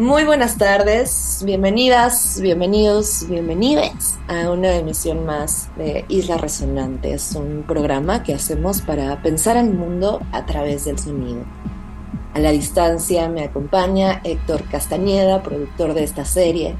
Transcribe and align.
Muy 0.00 0.24
buenas 0.24 0.56
tardes, 0.56 1.42
bienvenidas, 1.44 2.40
bienvenidos, 2.40 3.26
bienvenidas 3.28 4.18
a 4.28 4.50
una 4.50 4.76
emisión 4.76 5.26
más 5.26 5.68
de 5.76 6.06
Isla 6.08 6.38
Resonantes, 6.38 7.34
un 7.34 7.64
programa 7.68 8.22
que 8.22 8.32
hacemos 8.32 8.80
para 8.80 9.20
pensar 9.20 9.58
el 9.58 9.74
mundo 9.74 10.22
a 10.32 10.46
través 10.46 10.86
del 10.86 10.98
sonido. 10.98 11.44
A 12.32 12.38
la 12.38 12.50
distancia 12.50 13.28
me 13.28 13.44
acompaña 13.44 14.22
Héctor 14.24 14.64
Castañeda, 14.70 15.42
productor 15.42 15.92
de 15.92 16.04
esta 16.04 16.24
serie. 16.24 16.76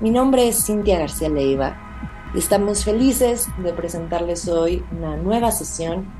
Mi 0.00 0.10
nombre 0.10 0.48
es 0.48 0.66
Cintia 0.66 0.98
García 0.98 1.28
Leiva 1.28 1.76
y 2.34 2.38
estamos 2.40 2.84
felices 2.84 3.46
de 3.62 3.72
presentarles 3.74 4.48
hoy 4.48 4.84
una 4.90 5.16
nueva 5.16 5.52
sesión 5.52 6.12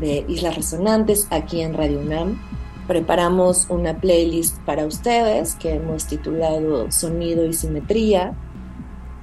de 0.00 0.24
Islas 0.26 0.56
Resonantes 0.56 1.26
aquí 1.30 1.60
en 1.60 1.74
Radio 1.74 2.00
UNAM 2.00 2.61
preparamos 2.86 3.66
una 3.68 3.98
playlist 3.98 4.58
para 4.60 4.86
ustedes 4.86 5.54
que 5.54 5.74
hemos 5.74 6.06
titulado 6.06 6.90
Sonido 6.90 7.46
y 7.46 7.52
Simetría 7.52 8.34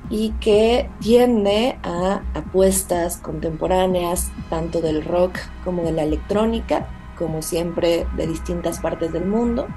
y 0.10 0.32
que 0.40 0.90
tiende 1.00 1.78
a 1.84 2.24
apuestas 2.34 3.18
contemporáneas 3.18 4.32
tanto 4.50 4.82
del 4.82 5.06
rock 5.06 5.38
como 5.64 5.84
de 5.84 5.92
la 5.92 6.04
electrónica, 6.04 6.88
como 7.18 7.42
siempre 7.42 8.08
de 8.16 8.28
distintas 8.28 8.80
partes 8.80 9.12
del 9.12 9.26
mundo, 9.26 9.68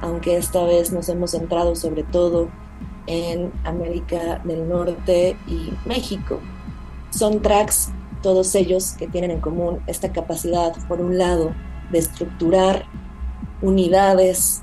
aunque 0.00 0.36
esta 0.36 0.64
vez 0.64 0.92
nos 0.92 1.08
hemos 1.08 1.32
centrado 1.32 1.74
sobre 1.74 2.02
todo 2.02 2.48
en 3.06 3.52
América 3.64 4.40
del 4.44 4.68
Norte 4.68 5.36
y 5.46 5.72
México. 5.84 6.40
Son 7.10 7.42
tracks, 7.42 7.90
todos 8.22 8.54
ellos 8.54 8.94
que 8.98 9.06
tienen 9.06 9.32
en 9.32 9.40
común 9.40 9.80
esta 9.86 10.12
capacidad, 10.12 10.72
por 10.88 11.00
un 11.00 11.18
lado, 11.18 11.52
de 11.92 11.98
estructurar 11.98 12.86
unidades 13.64 14.62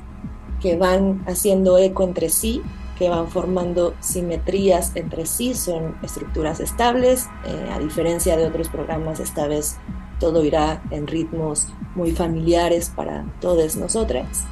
que 0.62 0.78
van 0.78 1.24
haciendo 1.28 1.78
eco 1.80 2.04
entre 2.04 2.30
sí, 2.30 2.62
que 2.98 3.10
van 3.10 3.28
formando 3.30 3.96
simetrías 4.00 4.96
entre 4.96 5.26
sí, 5.26 5.56
son 5.56 5.98
estructuras 6.04 6.60
estables, 6.60 7.28
eh, 7.46 7.70
a 7.74 7.80
diferencia 7.80 8.38
de 8.38 8.46
otros 8.46 8.70
programas, 8.70 9.20
esta 9.20 9.48
vez 9.48 9.78
todo 10.20 10.46
irá 10.46 10.84
en 10.92 11.08
ritmos 11.08 11.68
muy 11.96 12.12
familiares 12.12 12.92
para 12.96 13.26
todas 13.42 13.76
nosotras, 13.76 14.44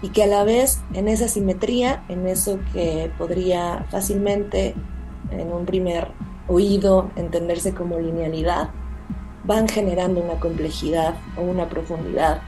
y 0.00 0.08
que 0.08 0.22
a 0.22 0.26
la 0.26 0.42
vez 0.42 0.80
en 0.94 1.06
esa 1.06 1.28
simetría, 1.28 2.02
en 2.08 2.26
eso 2.26 2.58
que 2.72 3.12
podría 3.18 3.84
fácilmente 3.90 4.74
en 5.30 5.52
un 5.52 5.66
primer 5.66 6.12
oído 6.48 7.10
entenderse 7.16 7.74
como 7.74 7.98
linealidad, 7.98 8.70
van 9.44 9.68
generando 9.68 10.22
una 10.22 10.40
complejidad 10.40 11.14
o 11.36 11.42
una 11.42 11.68
profundidad 11.68 12.40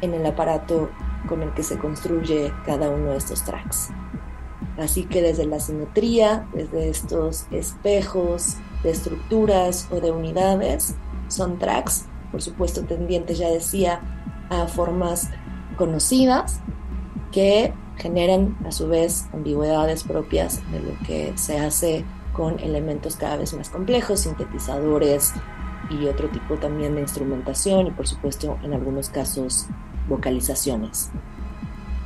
en 0.00 0.14
el 0.14 0.24
aparato 0.26 0.90
con 1.28 1.42
el 1.42 1.52
que 1.54 1.62
se 1.62 1.78
construye 1.78 2.52
cada 2.64 2.90
uno 2.90 3.10
de 3.10 3.18
estos 3.18 3.44
tracks. 3.44 3.90
Así 4.78 5.04
que 5.04 5.20
desde 5.20 5.46
la 5.46 5.60
simetría, 5.60 6.46
desde 6.54 6.88
estos 6.88 7.46
espejos 7.50 8.56
de 8.82 8.90
estructuras 8.90 9.88
o 9.90 10.00
de 10.00 10.10
unidades, 10.10 10.94
son 11.28 11.58
tracks, 11.58 12.06
por 12.30 12.40
supuesto 12.40 12.82
tendientes, 12.84 13.38
ya 13.38 13.48
decía, 13.48 14.00
a 14.48 14.66
formas 14.66 15.28
conocidas 15.76 16.60
que 17.30 17.72
generan 17.96 18.56
a 18.66 18.72
su 18.72 18.88
vez 18.88 19.26
ambigüedades 19.32 20.04
propias 20.04 20.60
de 20.72 20.80
lo 20.80 20.98
que 21.06 21.32
se 21.36 21.58
hace 21.58 22.04
con 22.32 22.58
elementos 22.60 23.16
cada 23.16 23.36
vez 23.36 23.52
más 23.54 23.68
complejos, 23.68 24.20
sintetizadores 24.20 25.34
y 25.90 26.06
otro 26.06 26.28
tipo 26.28 26.56
también 26.56 26.94
de 26.94 27.02
instrumentación 27.02 27.88
y 27.88 27.90
por 27.90 28.06
supuesto 28.06 28.58
en 28.62 28.72
algunos 28.72 29.10
casos 29.10 29.66
vocalizaciones. 30.10 31.10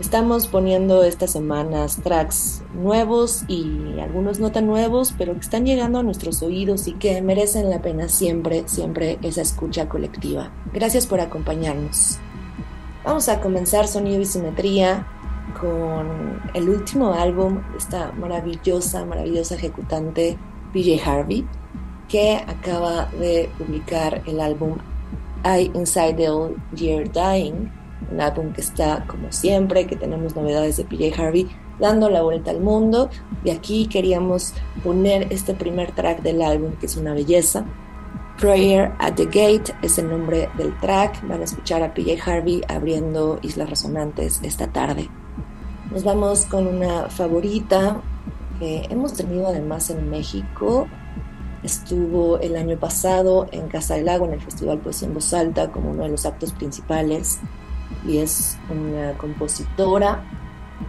Estamos 0.00 0.48
poniendo 0.48 1.04
estas 1.04 1.30
semanas 1.30 2.00
tracks 2.02 2.62
nuevos 2.74 3.44
y 3.46 4.00
algunos 4.00 4.40
no 4.40 4.50
tan 4.50 4.66
nuevos, 4.66 5.14
pero 5.16 5.34
que 5.34 5.40
están 5.40 5.64
llegando 5.64 6.00
a 6.00 6.02
nuestros 6.02 6.42
oídos 6.42 6.88
y 6.88 6.94
que 6.94 7.22
merecen 7.22 7.70
la 7.70 7.80
pena 7.80 8.08
siempre, 8.08 8.64
siempre 8.66 9.18
esa 9.22 9.42
escucha 9.42 9.88
colectiva. 9.88 10.50
Gracias 10.72 11.06
por 11.06 11.20
acompañarnos. 11.20 12.18
Vamos 13.04 13.28
a 13.28 13.40
comenzar 13.40 13.86
Sonido 13.86 14.20
y 14.20 14.24
Simetría 14.24 15.06
con 15.60 16.42
el 16.54 16.68
último 16.68 17.12
álbum 17.12 17.62
de 17.70 17.78
esta 17.78 18.10
maravillosa, 18.12 19.04
maravillosa 19.04 19.54
ejecutante 19.54 20.36
PJ 20.72 21.08
Harvey, 21.08 21.46
que 22.08 22.36
acaba 22.36 23.06
de 23.18 23.48
publicar 23.58 24.22
el 24.26 24.40
álbum 24.40 24.76
I 25.44 25.70
Inside 25.74 26.14
the 26.14 26.54
Year 26.74 27.08
Dying 27.12 27.83
un 28.10 28.20
álbum 28.20 28.52
que 28.52 28.60
está 28.60 29.04
como 29.06 29.32
siempre, 29.32 29.86
que 29.86 29.96
tenemos 29.96 30.36
novedades 30.36 30.76
de 30.76 30.84
PJ 30.84 31.20
Harvey 31.20 31.48
dando 31.78 32.10
la 32.10 32.22
vuelta 32.22 32.50
al 32.50 32.60
mundo. 32.60 33.10
De 33.42 33.52
aquí 33.52 33.86
queríamos 33.86 34.54
poner 34.82 35.32
este 35.32 35.54
primer 35.54 35.92
track 35.92 36.22
del 36.22 36.42
álbum, 36.42 36.72
que 36.72 36.86
es 36.86 36.96
una 36.96 37.14
belleza. 37.14 37.64
Prayer 38.38 38.92
at 38.98 39.14
the 39.14 39.26
Gate 39.26 39.74
es 39.82 39.98
el 39.98 40.10
nombre 40.10 40.48
del 40.56 40.76
track. 40.80 41.26
Van 41.28 41.40
a 41.40 41.44
escuchar 41.44 41.82
a 41.82 41.94
PJ 41.94 42.18
Harvey 42.24 42.62
abriendo 42.68 43.38
Islas 43.42 43.70
Resonantes 43.70 44.40
esta 44.42 44.66
tarde. 44.68 45.08
Nos 45.90 46.02
vamos 46.02 46.46
con 46.46 46.66
una 46.66 47.08
favorita 47.08 48.00
que 48.58 48.86
hemos 48.90 49.14
tenido 49.14 49.46
además 49.46 49.90
en 49.90 50.10
México. 50.10 50.88
Estuvo 51.62 52.38
el 52.40 52.56
año 52.56 52.76
pasado 52.76 53.46
en 53.52 53.68
Casa 53.68 53.94
del 53.94 54.06
Lago 54.06 54.26
en 54.26 54.34
el 54.34 54.40
Festival 54.40 54.78
Poesía 54.78 55.08
en 55.08 55.14
Voz 55.14 55.32
Alta 55.32 55.70
como 55.70 55.92
uno 55.92 56.02
de 56.02 56.10
los 56.10 56.26
actos 56.26 56.52
principales 56.52 57.38
y 58.06 58.18
es 58.18 58.58
una 58.70 59.16
compositora 59.18 60.24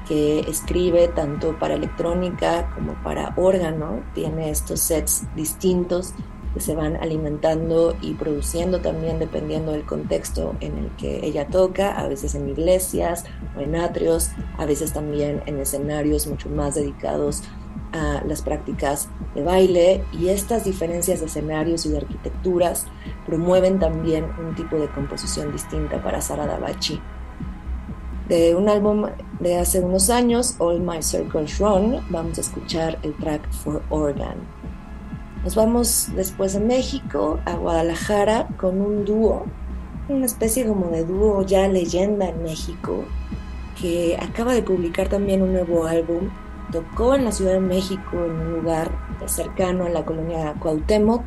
que 0.08 0.40
escribe 0.42 1.08
tanto 1.08 1.58
para 1.58 1.76
electrónica 1.76 2.72
como 2.76 2.94
para 3.04 3.34
órgano. 3.38 4.04
Tiene 4.14 4.50
estos 4.50 4.80
sets 4.80 5.24
distintos 5.36 6.14
que 6.54 6.62
se 6.62 6.74
van 6.74 6.96
alimentando 6.96 7.96
y 8.02 8.14
produciendo 8.14 8.80
también 8.80 9.20
dependiendo 9.20 9.74
del 9.74 9.86
contexto 9.86 10.56
en 10.62 10.78
el 10.78 10.90
que 10.96 11.26
ella 11.26 11.48
toca, 11.48 12.00
a 12.00 12.08
veces 12.08 12.34
en 12.34 12.48
iglesias 12.48 13.26
o 13.58 13.60
en 13.60 13.76
atrios, 13.76 14.32
a 14.58 14.66
veces 14.66 14.94
también 14.94 15.44
en 15.48 15.60
escenarios 15.60 16.28
mucho 16.28 16.50
más 16.50 16.76
dedicados 16.76 17.44
a 17.44 17.65
las 18.26 18.42
prácticas 18.42 19.08
de 19.34 19.44
baile 19.44 20.04
y 20.12 20.30
estas 20.30 20.66
diferencias 20.66 21.20
de 21.20 21.28
escenarios 21.28 21.86
y 21.86 21.90
de 21.90 21.98
arquitecturas 21.98 22.88
promueven 23.26 23.80
también 23.80 24.26
un 24.40 24.56
tipo 24.56 24.76
de 24.76 24.88
composición 24.90 25.52
distinta 25.52 26.02
para 26.02 26.22
Sara 26.22 26.46
Davachi. 26.46 27.00
De 28.28 28.56
un 28.56 28.68
álbum 28.70 29.06
de 29.40 29.58
hace 29.58 29.80
unos 29.80 30.10
años, 30.10 30.56
All 30.58 30.82
My 30.82 31.02
Circles 31.02 31.60
Run, 31.60 32.02
vamos 32.10 32.38
a 32.38 32.42
escuchar 32.42 32.98
el 33.04 33.14
track 33.16 33.50
For 33.52 33.82
Organ. 33.90 34.38
Nos 35.44 35.56
vamos 35.56 36.10
después 36.16 36.56
a 36.56 36.60
México, 36.60 37.40
a 37.46 37.54
Guadalajara, 37.54 38.48
con 38.58 38.82
un 38.82 39.06
dúo, 39.06 39.46
una 40.10 40.26
especie 40.26 40.66
como 40.66 40.88
de 40.88 41.06
dúo 41.06 41.44
ya 41.44 41.68
leyenda 41.68 42.30
en 42.30 42.42
México, 42.42 43.06
que 43.80 44.18
acaba 44.20 44.54
de 44.54 44.64
publicar 44.64 45.08
también 45.08 45.44
un 45.44 45.54
nuevo 45.54 45.86
álbum 45.86 46.30
tocó 46.72 47.16
en 47.16 47.26
la 47.26 47.32
Ciudad 47.32 47.54
de 47.54 47.60
México, 47.60 48.12
en 48.14 48.32
un 48.32 48.54
lugar 48.54 48.92
cercano 49.28 49.86
a 49.86 49.90
la 49.90 50.06
colonia 50.06 50.54
Cuauhtémoc, 50.60 51.24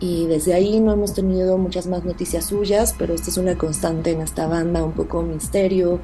y 0.00 0.26
desde 0.26 0.54
ahí 0.54 0.80
no 0.80 0.92
hemos 0.92 1.14
tenido 1.14 1.58
muchas 1.58 1.86
más 1.86 2.04
noticias 2.04 2.44
suyas, 2.44 2.94
pero 2.96 3.14
esta 3.14 3.30
es 3.30 3.36
una 3.36 3.58
constante 3.58 4.12
en 4.12 4.20
esta 4.20 4.46
banda, 4.46 4.84
un 4.84 4.92
poco 4.92 5.22
misterio, 5.22 6.00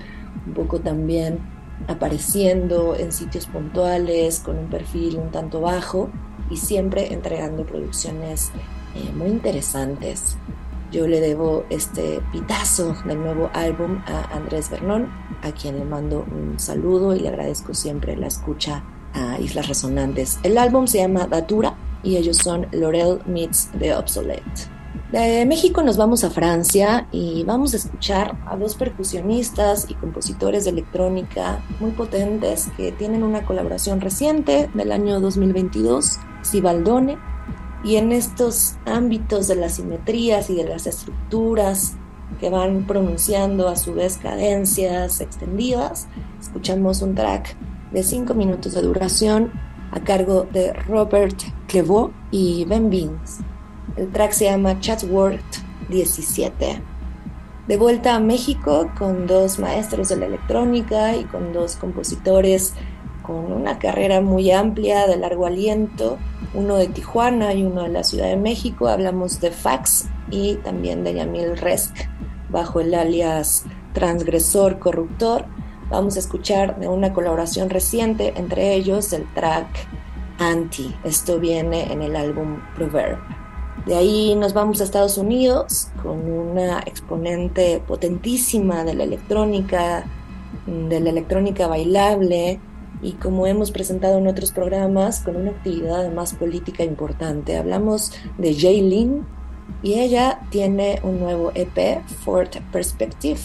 un 0.47 0.55
poco 0.55 0.81
también 0.81 1.39
apareciendo 1.89 2.97
en 2.97 3.13
sitios 3.13 3.47
puntuales, 3.47 4.41
con 4.41 4.59
un 4.59 4.69
perfil 4.69 5.19
un 5.19 5.31
tanto 5.31 5.61
bajo 5.61 6.11
y 6.51 6.57
siempre 6.57 7.13
entregando 7.13 7.65
producciones 7.65 8.51
eh, 8.95 9.13
muy 9.13 9.29
interesantes. 9.29 10.37
Yo 10.95 11.09
le 11.09 11.21
debo 11.21 11.65
este 11.71 12.23
pitazo 12.31 12.95
del 13.05 13.19
nuevo 13.19 13.51
álbum 13.53 14.01
a 14.07 14.33
Andrés 14.33 14.71
Bernón, 14.71 15.09
a 15.43 15.51
quien 15.51 15.77
le 15.77 15.85
mando 15.85 16.25
un 16.31 16.57
saludo 16.61 17.17
y 17.17 17.19
le 17.19 17.31
agradezco 17.31 17.75
siempre 17.75 18.17
la 18.17 18.29
escucha 18.29 18.85
a 19.13 19.41
Islas 19.41 19.67
Resonantes. 19.67 20.39
El 20.45 20.57
álbum 20.57 20.87
se 20.87 20.99
llama 20.99 21.27
Datura 21.27 21.75
y 22.05 22.17
ellos 22.17 22.37
son 22.37 22.69
Laurel 22.71 23.19
Meets 23.27 23.71
the 23.77 23.93
Obsolete. 23.93 24.71
De 25.11 25.45
México 25.47 25.83
nos 25.83 25.97
vamos 25.97 26.23
a 26.23 26.31
Francia 26.31 27.09
y 27.11 27.43
vamos 27.43 27.75
a 27.75 27.79
escuchar 27.79 28.37
a 28.47 28.57
dos 28.57 28.77
percusionistas 28.77 29.91
y 29.91 29.95
compositores 29.95 30.63
de 30.63 30.71
electrónica 30.71 31.61
muy 31.81 31.91
potentes 31.91 32.69
que 32.77 32.93
tienen 32.93 33.25
una 33.25 33.45
colaboración 33.45 34.01
reciente 34.01 34.71
del 34.75 34.93
año 34.93 35.19
2022, 35.19 36.21
Sibaldone, 36.43 37.19
y 37.85 37.97
en 37.97 38.13
estos 38.13 38.77
ámbitos 38.87 39.47
de 39.47 39.57
las 39.57 39.75
simetrías 39.75 40.49
y 40.49 40.55
de 40.55 40.65
las 40.65 40.87
estructuras 40.87 41.95
que 42.41 42.49
van 42.49 42.87
pronunciando 42.87 43.69
a 43.69 43.77
su 43.77 43.95
vez 43.95 44.17
cadencias 44.17 45.21
extendidas, 45.21 46.09
escuchamos 46.41 47.03
un 47.03 47.15
track 47.15 47.55
de 47.93 48.03
5 48.03 48.35
minutos 48.35 48.75
de 48.75 48.83
duración 48.83 49.53
a 49.93 50.01
cargo 50.01 50.47
de 50.51 50.73
Robert 50.73 51.37
Clevaux 51.69 52.13
y 52.31 52.65
Ben 52.65 52.91
Beans. 52.91 53.41
El 53.97 54.11
track 54.11 54.33
se 54.33 54.47
llama 54.47 54.81
Chatsworth 54.81 55.41
17. 55.91 56.83
De 57.69 57.77
vuelta 57.77 58.15
a 58.15 58.21
México 58.21 58.91
con 58.99 59.27
dos 59.27 59.59
maestros 59.59 60.09
de 60.09 60.17
la 60.17 60.27
electrónica 60.27 61.17
y 61.17 61.25
con 61.25 61.53
dos 61.53 61.77
compositores 61.77 62.75
con 63.25 63.53
una 63.53 63.79
carrera 63.79 64.21
muy 64.21 64.51
amplia, 64.51 65.07
de 65.07 65.17
largo 65.17 65.47
aliento, 65.47 66.19
uno 66.53 66.77
de 66.77 66.89
Tijuana 66.89 67.55
y 67.55 67.65
uno 67.65 67.83
de 67.83 67.89
la 67.89 68.05
Ciudad 68.05 68.29
de 68.29 68.37
México. 68.37 68.87
Hablamos 68.87 69.41
de 69.41 69.51
Fax 69.51 70.09
y 70.31 70.57
también 70.57 71.05
de 71.05 71.15
Yamil 71.15 71.57
Resk, 71.57 71.97
bajo 72.51 72.81
el 72.81 72.95
alias 72.95 73.65
Transgresor 73.95 74.79
Corruptor. 74.79 75.47
Vamos 75.91 76.17
a 76.17 76.19
escuchar 76.19 76.79
de 76.79 76.89
una 76.89 77.13
colaboración 77.13 77.71
reciente 77.71 78.35
entre 78.37 78.75
ellos 78.75 79.13
el 79.13 79.25
track 79.33 79.69
Anti. 80.39 80.95
Esto 81.05 81.41
viene 81.41 81.93
en 81.93 82.03
el 82.03 82.17
álbum 82.17 82.59
Proverb. 82.75 83.19
De 83.87 83.95
ahí 83.97 84.35
nos 84.35 84.53
vamos 84.53 84.81
a 84.81 84.85
Estados 84.85 85.19
Unidos 85.19 85.89
con 86.03 86.31
una 86.31 86.81
exponente 86.81 87.83
potentísima 87.87 88.85
de 88.85 88.95
la 88.95 89.05
electrónica, 89.05 90.05
de 90.67 91.01
la 91.01 91.11
electrónica 91.11 91.67
bailable 91.69 92.61
y 93.05 93.13
como 93.13 93.47
hemos 93.47 93.71
presentado 93.71 94.19
en 94.19 94.27
otros 94.27 94.51
programas, 94.51 95.21
con 95.21 95.37
una 95.37 95.51
actividad 95.51 96.01
además 96.01 96.33
política 96.33 96.83
importante. 96.85 97.59
Hablamos 97.59 98.13
de 98.39 98.55
Jaylin 98.55 99.27
y 99.83 100.01
ella 100.01 100.41
tiene 100.51 101.01
un 101.03 101.21
nuevo 101.21 101.53
EP, 101.55 102.03
Fort 102.25 102.57
Perspective, 102.73 103.39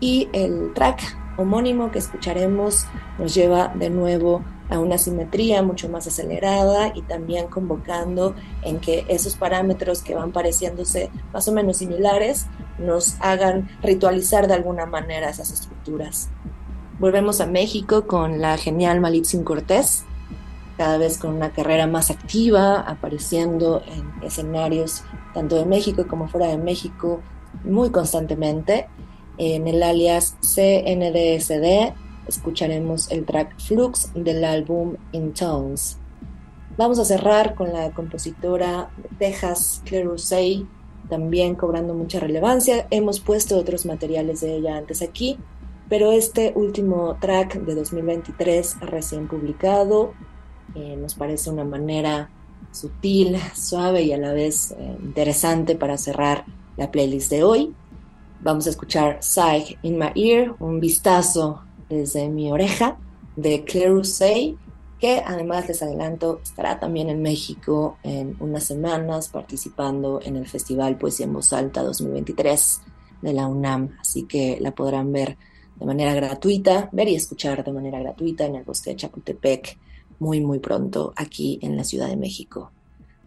y 0.00 0.28
el 0.32 0.72
track 0.74 1.00
homónimo 1.38 1.92
que 1.92 2.00
escucharemos 2.00 2.86
nos 3.18 3.32
lleva 3.32 3.68
de 3.68 3.90
nuevo 3.90 4.42
a 4.68 4.80
una 4.80 4.98
simetría 4.98 5.62
mucho 5.62 5.88
más 5.88 6.08
acelerada 6.08 6.90
y 6.92 7.02
también 7.02 7.46
convocando 7.46 8.34
en 8.62 8.80
que 8.80 9.04
esos 9.08 9.36
parámetros 9.36 10.02
que 10.02 10.16
van 10.16 10.32
pareciéndose 10.32 11.10
más 11.32 11.46
o 11.46 11.52
menos 11.52 11.76
similares 11.76 12.46
nos 12.78 13.16
hagan 13.20 13.68
ritualizar 13.82 14.48
de 14.48 14.54
alguna 14.54 14.84
manera 14.86 15.30
esas 15.30 15.52
estructuras. 15.52 16.28
Volvemos 16.98 17.42
a 17.42 17.46
México 17.46 18.06
con 18.06 18.40
la 18.40 18.56
genial 18.56 19.00
Malitzin 19.00 19.44
Cortés, 19.44 20.06
cada 20.78 20.96
vez 20.96 21.18
con 21.18 21.34
una 21.34 21.52
carrera 21.52 21.86
más 21.86 22.10
activa, 22.10 22.80
apareciendo 22.80 23.82
en 23.86 24.24
escenarios 24.24 25.04
tanto 25.34 25.56
de 25.56 25.66
México 25.66 26.06
como 26.08 26.26
fuera 26.26 26.46
de 26.46 26.56
México 26.56 27.20
muy 27.64 27.90
constantemente. 27.90 28.88
En 29.36 29.68
el 29.68 29.82
alias 29.82 30.36
CNDSD 30.40 31.92
escucharemos 32.26 33.10
el 33.10 33.26
track 33.26 33.60
Flux 33.60 34.10
del 34.14 34.42
álbum 34.42 34.94
In 35.12 35.34
Tones. 35.34 35.98
Vamos 36.78 36.98
a 36.98 37.04
cerrar 37.04 37.54
con 37.54 37.74
la 37.74 37.90
compositora 37.90 38.88
de 38.96 39.10
Texas, 39.18 39.82
Claire 39.84 40.08
también 41.10 41.56
cobrando 41.56 41.92
mucha 41.92 42.20
relevancia. 42.20 42.86
Hemos 42.90 43.20
puesto 43.20 43.58
otros 43.58 43.84
materiales 43.84 44.40
de 44.40 44.56
ella 44.56 44.78
antes 44.78 45.02
aquí, 45.02 45.38
pero 45.88 46.12
este 46.12 46.52
último 46.54 47.16
track 47.20 47.60
de 47.60 47.74
2023 47.74 48.80
recién 48.80 49.28
publicado 49.28 50.12
eh, 50.74 50.96
nos 50.96 51.14
parece 51.14 51.50
una 51.50 51.64
manera 51.64 52.30
sutil, 52.72 53.36
suave 53.54 54.02
y 54.02 54.12
a 54.12 54.18
la 54.18 54.32
vez 54.32 54.72
eh, 54.72 54.98
interesante 55.02 55.76
para 55.76 55.96
cerrar 55.96 56.44
la 56.76 56.90
playlist 56.90 57.30
de 57.30 57.42
hoy. 57.42 57.74
Vamos 58.40 58.66
a 58.66 58.70
escuchar 58.70 59.18
Psych 59.22 59.78
in 59.82 59.98
My 59.98 60.10
Ear, 60.14 60.54
un 60.58 60.80
vistazo 60.80 61.62
desde 61.88 62.28
mi 62.28 62.50
oreja 62.52 62.98
de 63.36 63.64
Claire 63.64 63.90
Rousey, 63.90 64.58
que 64.98 65.22
además 65.24 65.68
les 65.68 65.82
adelanto 65.82 66.40
estará 66.42 66.80
también 66.80 67.08
en 67.10 67.22
México 67.22 67.98
en 68.02 68.36
unas 68.40 68.64
semanas 68.64 69.28
participando 69.28 70.20
en 70.22 70.36
el 70.36 70.46
Festival 70.46 70.96
Poesía 70.96 71.26
en 71.26 71.32
Voz 71.32 71.52
Alta 71.52 71.82
2023 71.82 72.80
de 73.22 73.32
la 73.32 73.46
UNAM, 73.46 73.96
así 74.00 74.24
que 74.24 74.58
la 74.60 74.74
podrán 74.74 75.12
ver 75.12 75.36
de 75.78 75.86
manera 75.86 76.14
gratuita, 76.14 76.88
ver 76.92 77.08
y 77.08 77.14
escuchar 77.14 77.64
de 77.64 77.72
manera 77.72 77.98
gratuita 77.98 78.46
en 78.46 78.56
el 78.56 78.64
bosque 78.64 78.90
de 78.90 78.96
Chapultepec 78.96 79.78
muy 80.18 80.40
muy 80.40 80.58
pronto 80.58 81.12
aquí 81.16 81.58
en 81.62 81.76
la 81.76 81.84
Ciudad 81.84 82.08
de 82.08 82.16
México. 82.16 82.70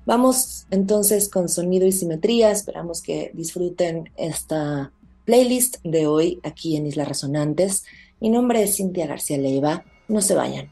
Vamos 0.05 0.65
entonces 0.71 1.29
con 1.29 1.49
sonido 1.49 1.85
y 1.85 1.91
simetría, 1.91 2.51
esperamos 2.51 3.01
que 3.01 3.31
disfruten 3.33 4.09
esta 4.17 4.91
playlist 5.25 5.77
de 5.83 6.07
hoy 6.07 6.39
aquí 6.43 6.75
en 6.75 6.87
Islas 6.87 7.07
Resonantes. 7.07 7.85
Mi 8.19 8.29
nombre 8.29 8.63
es 8.63 8.77
Cintia 8.77 9.05
García 9.05 9.37
Leiva, 9.37 9.85
no 10.07 10.21
se 10.21 10.33
vayan. 10.33 10.71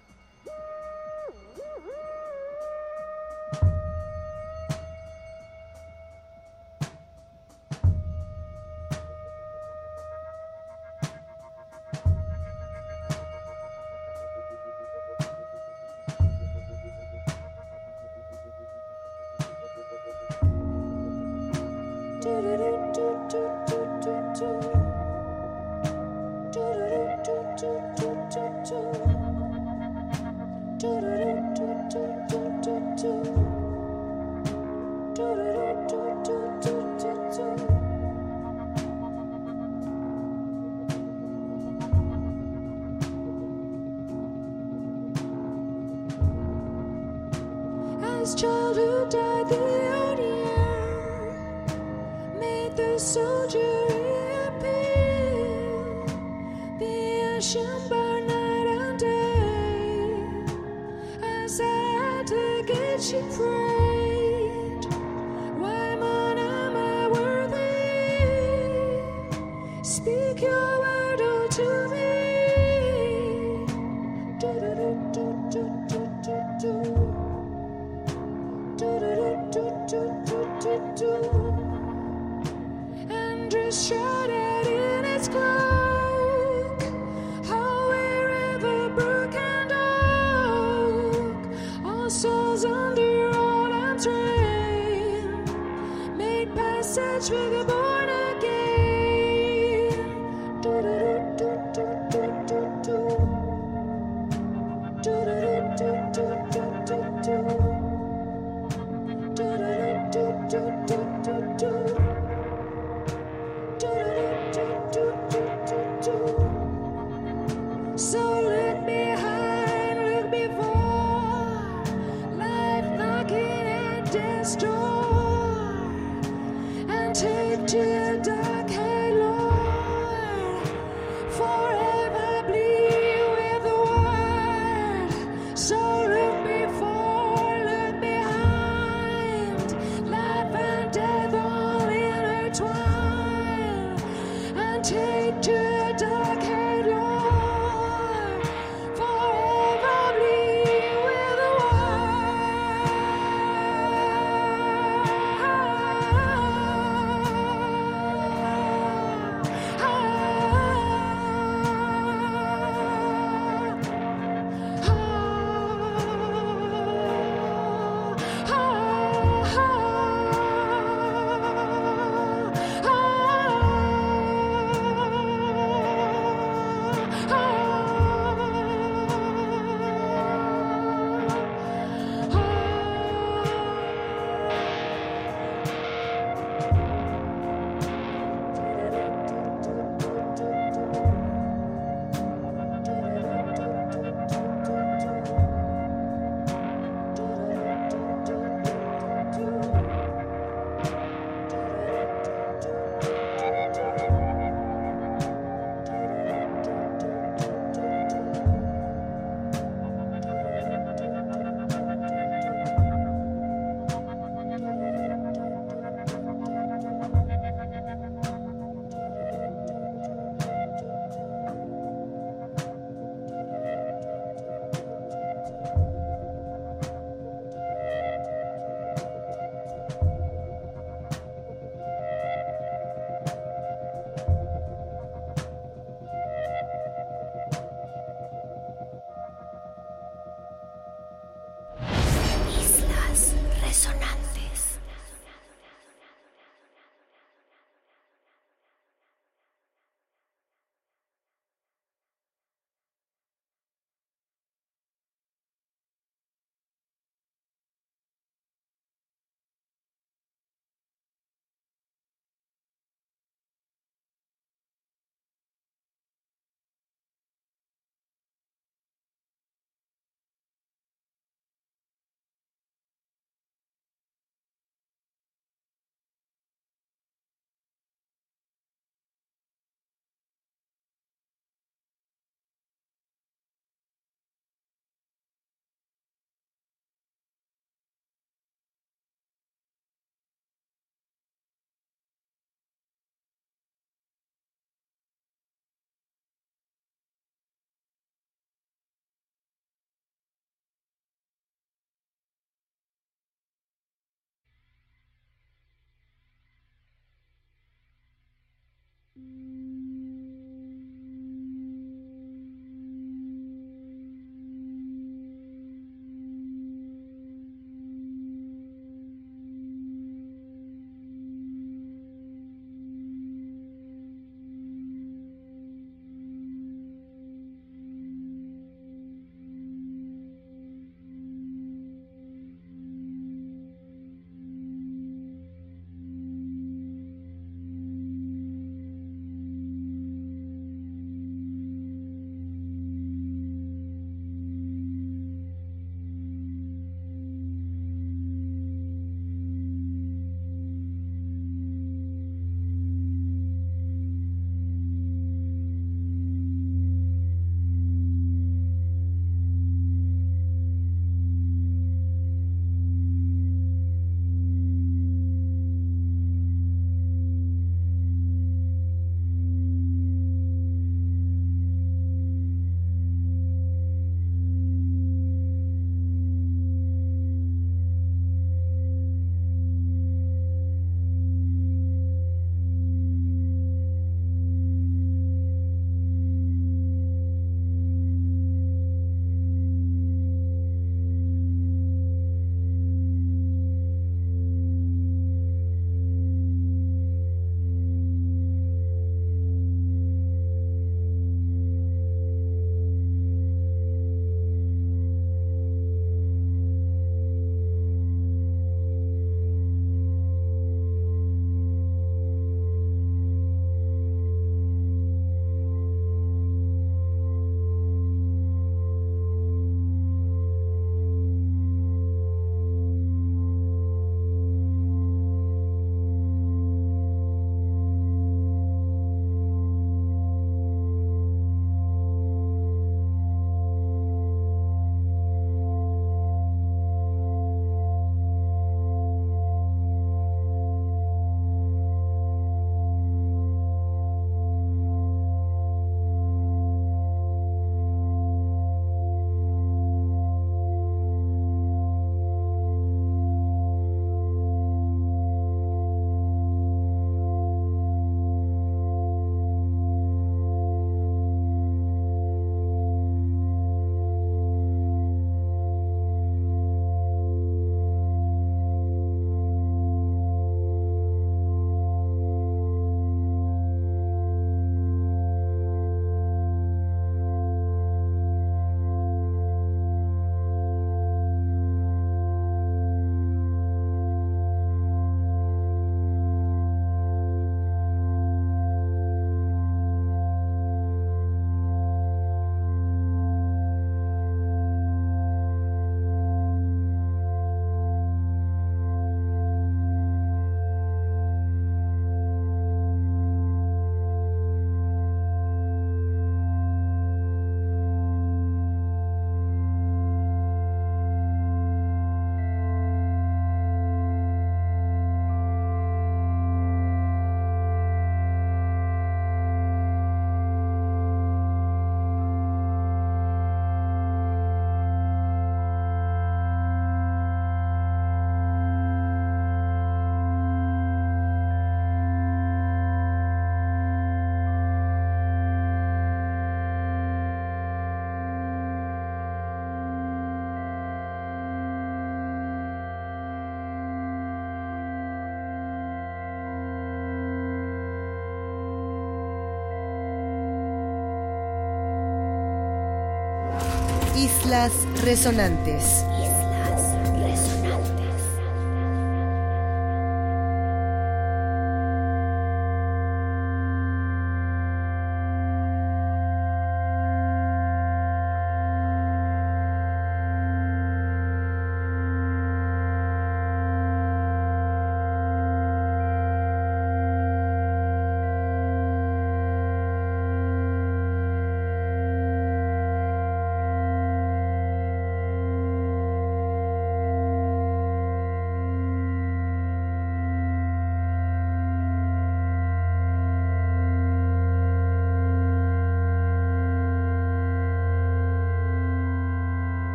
Islas 554.48 554.88
Resonantes. 555.04 556.06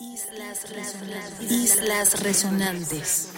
Islas 0.00 0.64
Resonantes. 0.70 1.50
Islas 1.50 2.14
Resonantes. 2.22 3.28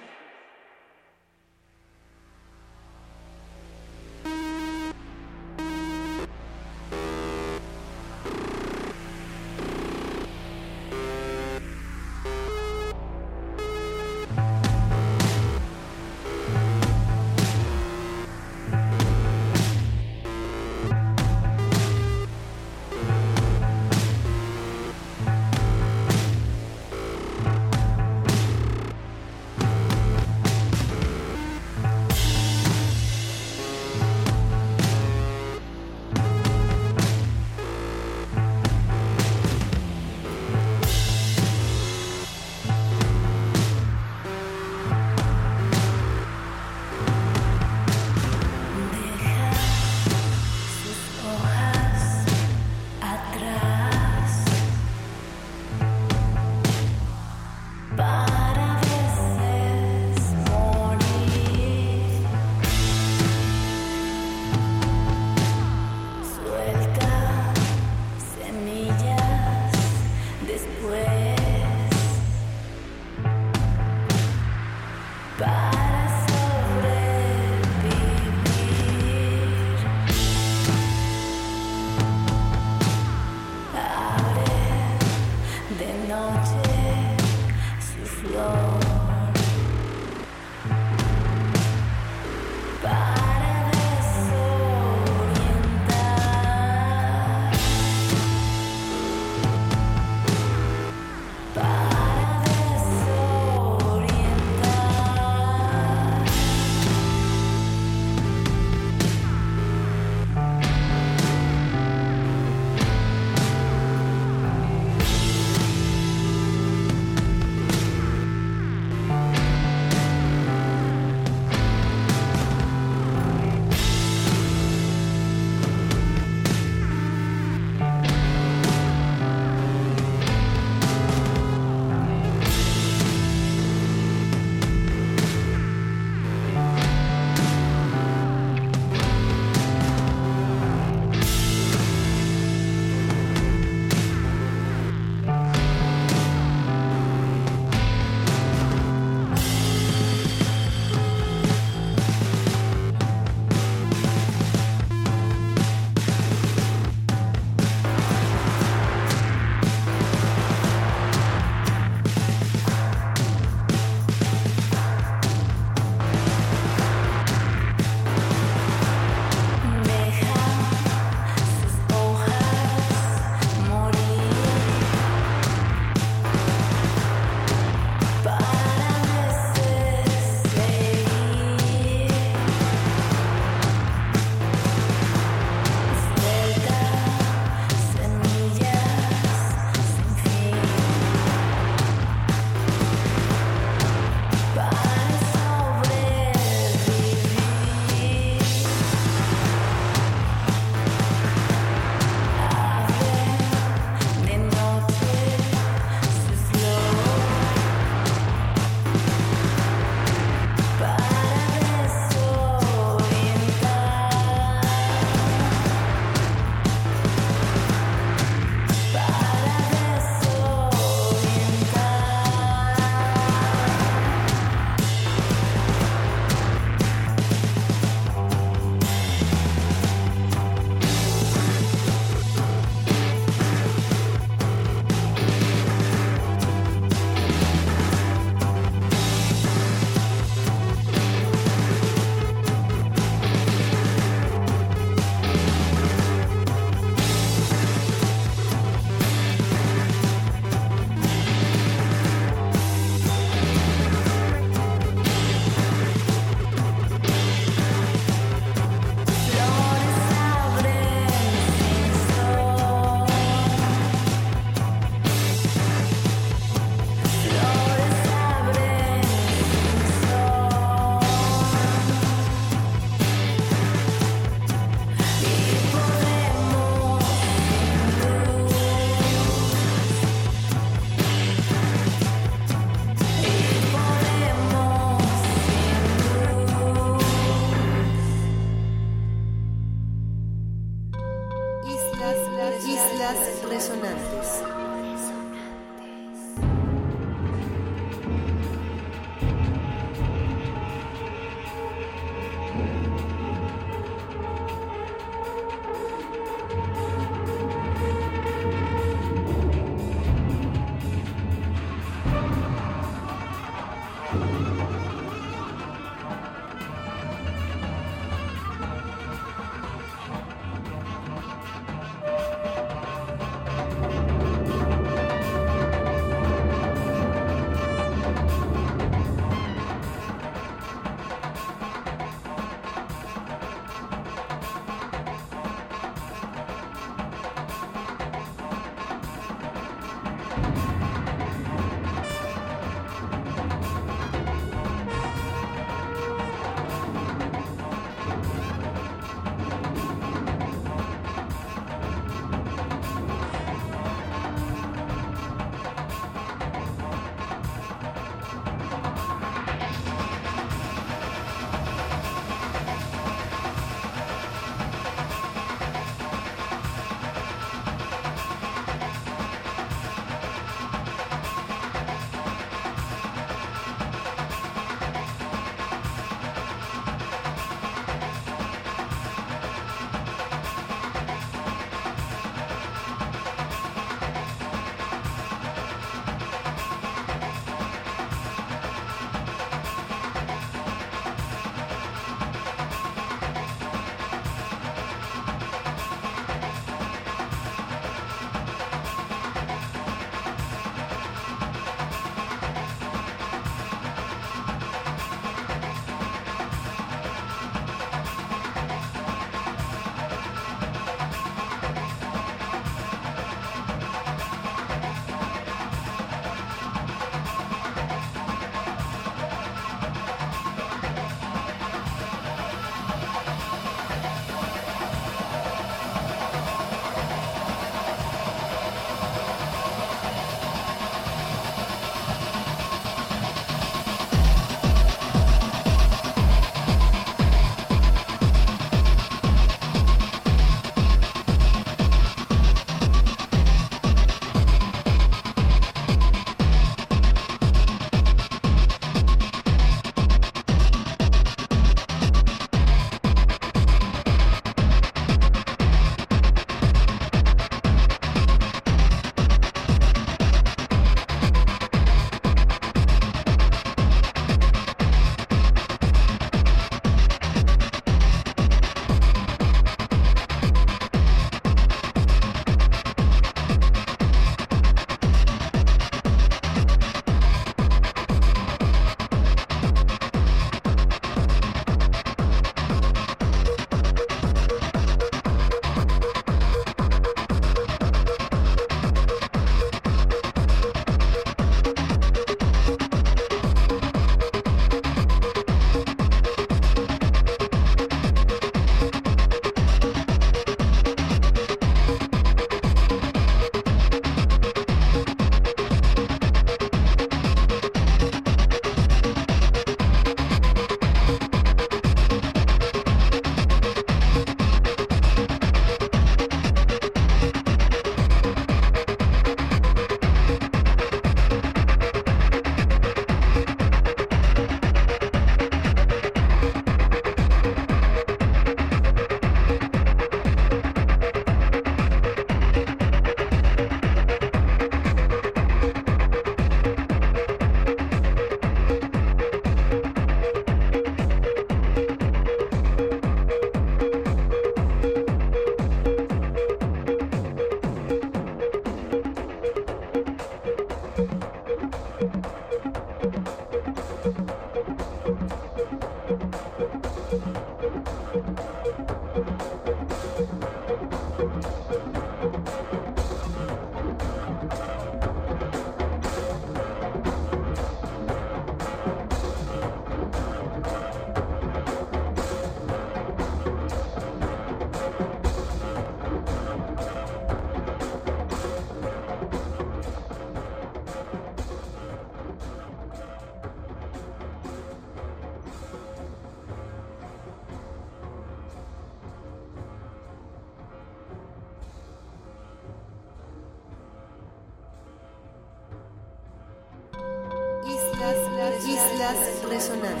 Islas 599.53 600.00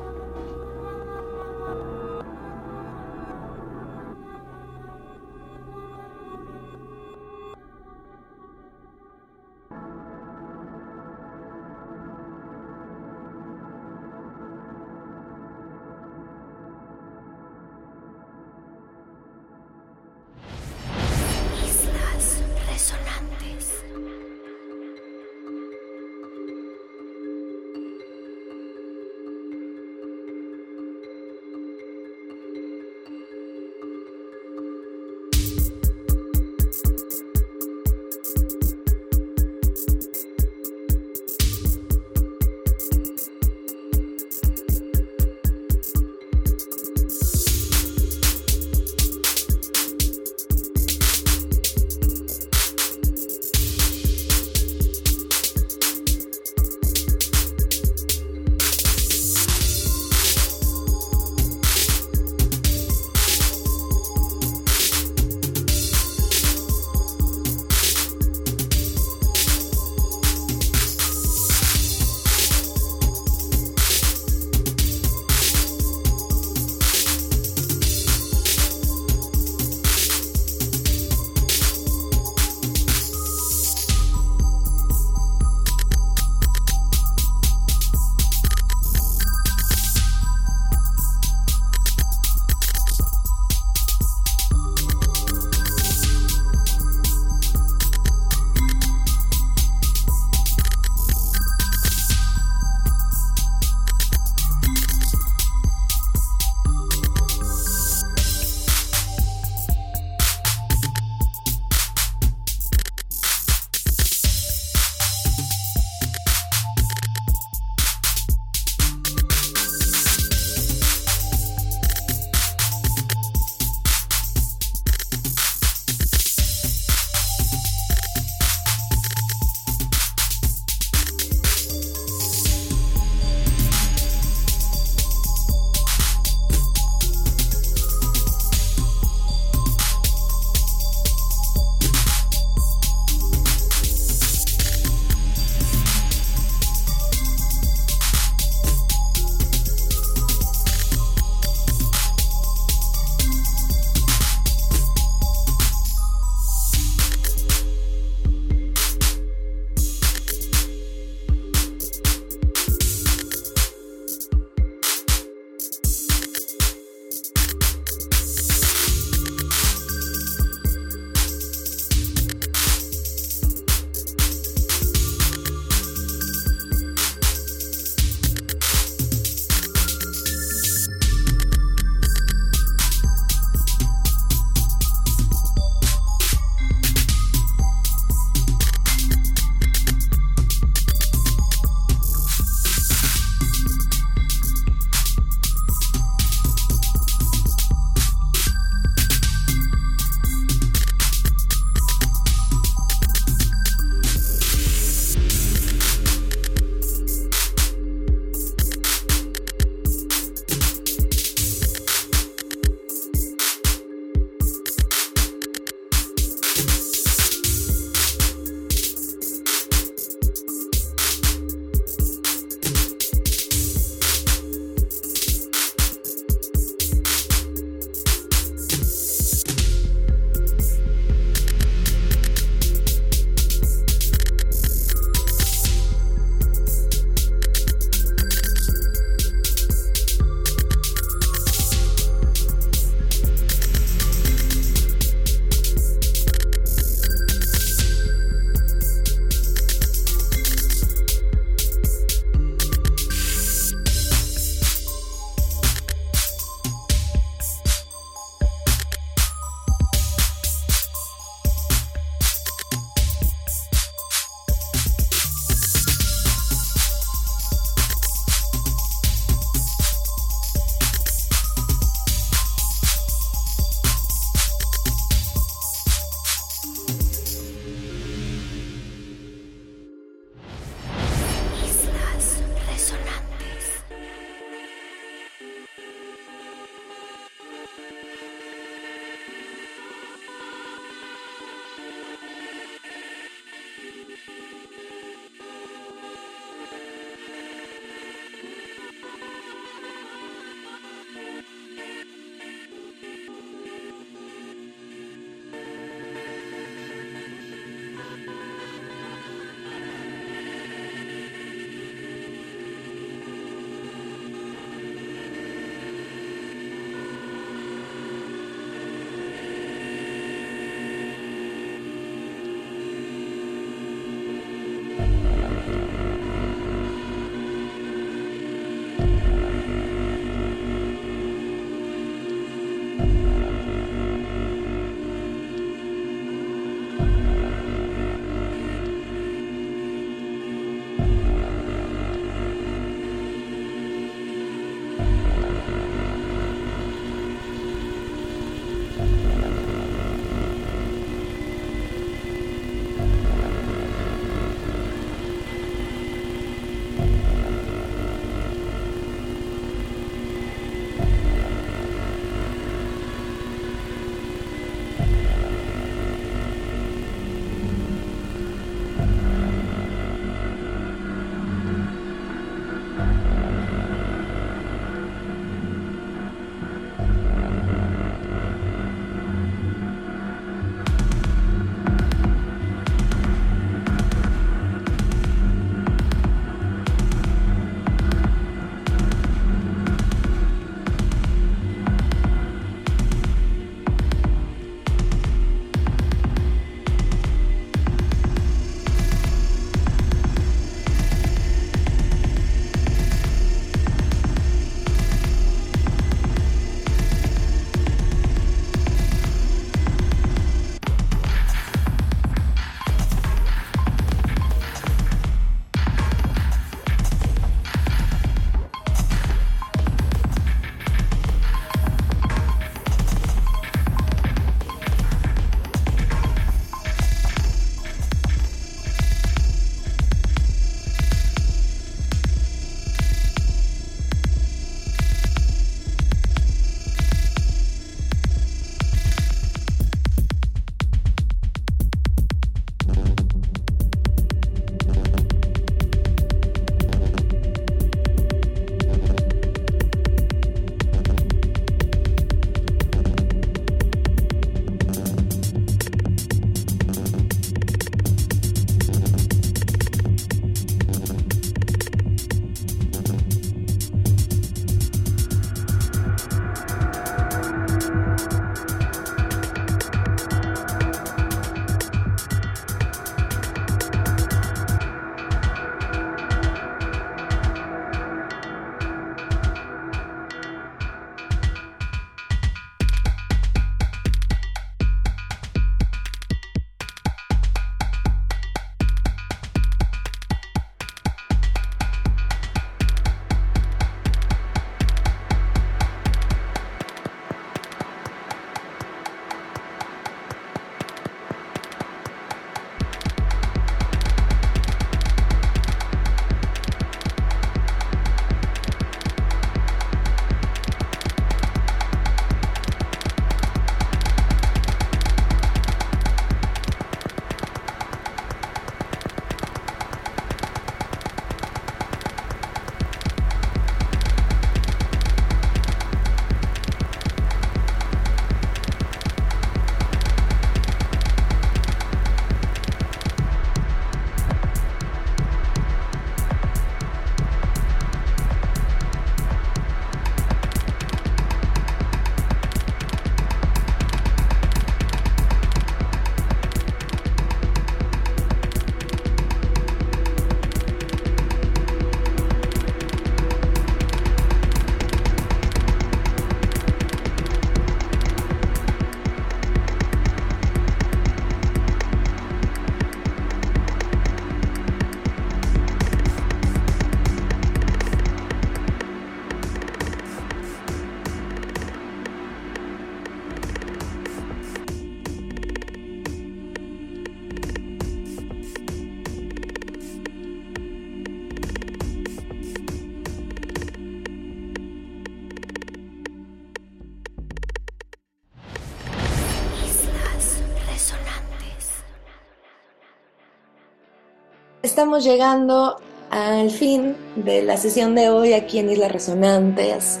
estamos 594.72 595.04
llegando 595.04 595.76
al 596.08 596.48
fin 596.48 596.96
de 597.14 597.42
la 597.42 597.58
sesión 597.58 597.94
de 597.94 598.08
hoy 598.08 598.32
aquí 598.32 598.58
en 598.58 598.70
Islas 598.70 598.90
Resonantes. 598.90 600.00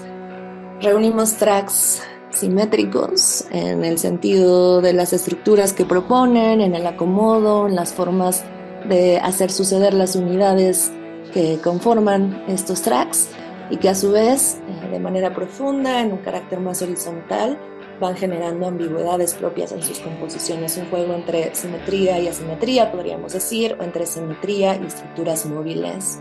Reunimos 0.80 1.34
tracks 1.34 2.02
simétricos 2.30 3.44
en 3.50 3.84
el 3.84 3.98
sentido 3.98 4.80
de 4.80 4.94
las 4.94 5.12
estructuras 5.12 5.74
que 5.74 5.84
proponen, 5.84 6.62
en 6.62 6.74
el 6.74 6.86
acomodo, 6.86 7.68
en 7.68 7.74
las 7.74 7.92
formas 7.92 8.44
de 8.88 9.18
hacer 9.18 9.52
suceder 9.52 9.92
las 9.92 10.16
unidades 10.16 10.90
que 11.34 11.58
conforman 11.62 12.42
estos 12.48 12.80
tracks 12.80 13.28
y 13.68 13.76
que 13.76 13.90
a 13.90 13.94
su 13.94 14.10
vez, 14.10 14.56
eh, 14.68 14.88
de 14.88 14.98
manera 14.98 15.34
profunda, 15.34 16.00
en 16.00 16.12
un 16.12 16.18
carácter 16.20 16.60
más 16.60 16.80
horizontal, 16.80 17.58
van 18.02 18.16
generando 18.16 18.66
ambigüedades 18.66 19.32
propias 19.34 19.70
en 19.70 19.80
sus 19.80 20.00
composiciones, 20.00 20.76
un 20.76 20.90
juego 20.90 21.14
entre 21.14 21.54
simetría 21.54 22.18
y 22.18 22.26
asimetría, 22.26 22.90
podríamos 22.90 23.32
decir, 23.32 23.76
o 23.78 23.84
entre 23.84 24.06
simetría 24.06 24.76
y 24.76 24.86
estructuras 24.86 25.46
móviles. 25.46 26.20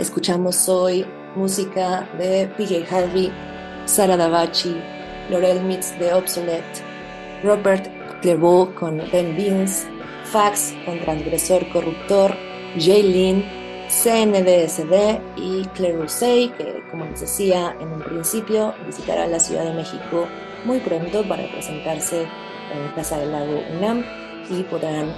Escuchamos 0.00 0.68
hoy 0.68 1.06
música 1.36 2.08
de 2.18 2.48
PJ 2.58 2.84
Harvey, 2.90 3.32
Sara 3.84 4.16
Davachi, 4.16 4.74
Laurel 5.30 5.62
Mitz 5.62 5.96
de 6.00 6.12
Obsolete, 6.12 6.82
Robert 7.44 7.88
Clairvaux 8.20 8.74
con 8.74 8.98
Ben 9.12 9.36
Beans, 9.36 9.86
Fax 10.24 10.74
con 10.84 10.98
Transgresor 10.98 11.70
Corruptor, 11.72 12.36
Jaylin, 12.76 13.44
CNDSD 13.88 15.20
y 15.36 15.64
Claire 15.74 15.98
Rousseau, 15.98 16.50
que 16.56 16.82
como 16.90 17.04
les 17.04 17.20
decía 17.20 17.76
en 17.80 17.92
un 17.92 18.00
principio, 18.00 18.74
visitará 18.86 19.28
la 19.28 19.38
Ciudad 19.38 19.64
de 19.64 19.74
México 19.74 20.26
muy 20.64 20.78
pronto 20.80 21.22
para 21.28 21.46
presentarse 21.50 22.22
en 22.22 22.92
Casa 22.94 23.18
del 23.18 23.32
Lago 23.32 23.62
UNAM 23.76 24.04
y 24.50 24.62
podrán 24.64 25.08
eh, 25.08 25.12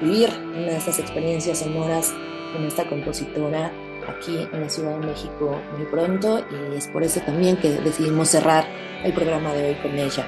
vivir 0.00 0.30
una 0.52 0.66
de 0.66 0.76
estas 0.76 0.98
experiencias 0.98 1.58
sonoras 1.58 2.12
con 2.52 2.64
esta 2.66 2.86
compositora 2.88 3.72
aquí 4.08 4.36
en 4.52 4.60
la 4.60 4.68
Ciudad 4.68 4.98
de 4.98 5.06
México 5.06 5.60
muy 5.76 5.86
pronto 5.86 6.44
y 6.50 6.76
es 6.76 6.88
por 6.88 7.02
eso 7.02 7.20
también 7.20 7.56
que 7.56 7.70
decidimos 7.70 8.28
cerrar 8.28 8.66
el 9.02 9.12
programa 9.12 9.52
de 9.52 9.68
hoy 9.68 9.74
con 9.76 9.98
ella. 9.98 10.26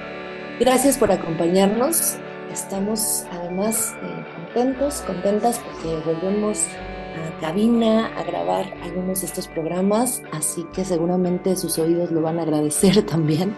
Gracias 0.58 0.96
por 0.96 1.12
acompañarnos. 1.12 2.16
Estamos 2.52 3.26
además 3.30 3.94
eh, 4.02 4.24
contentos, 4.34 5.02
contentas 5.06 5.60
porque 5.60 5.96
volvemos 6.06 6.64
a 6.64 7.40
cabina 7.40 8.06
a 8.16 8.22
grabar 8.22 8.72
algunos 8.82 9.20
de 9.20 9.26
estos 9.26 9.48
programas, 9.48 10.22
así 10.32 10.64
que 10.72 10.84
seguramente 10.84 11.56
sus 11.56 11.78
oídos 11.78 12.10
lo 12.10 12.22
van 12.22 12.38
a 12.38 12.42
agradecer 12.42 13.02
también. 13.06 13.54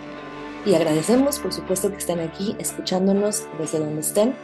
Y 0.69 0.75
agradecemos, 0.75 1.39
por 1.39 1.51
supuesto, 1.55 1.91
que 1.91 1.97
estén 1.97 2.21
aquí 2.21 2.55
escuchándonos 2.59 3.47
desde 3.59 3.79
donde 3.79 4.03
estén. 4.03 4.35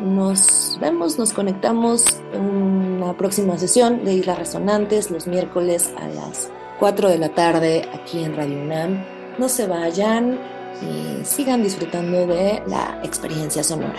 Nos 0.00 0.78
vemos, 0.80 1.18
nos 1.18 1.32
conectamos 1.32 2.04
en 2.32 2.40
una 2.40 3.16
próxima 3.16 3.58
sesión 3.58 4.04
de 4.04 4.14
Islas 4.14 4.38
Resonantes 4.38 5.10
los 5.10 5.26
miércoles 5.26 5.92
a 5.98 6.06
las 6.06 6.50
4 6.78 7.08
de 7.08 7.18
la 7.18 7.30
tarde 7.30 7.88
aquí 7.92 8.22
en 8.22 8.36
Radio 8.36 8.62
UNAM. 8.62 9.04
No 9.38 9.48
se 9.48 9.66
vayan 9.66 10.38
y 10.82 11.24
sigan 11.24 11.64
disfrutando 11.64 12.28
de 12.28 12.62
la 12.68 13.00
experiencia 13.02 13.64
sonora. 13.64 13.98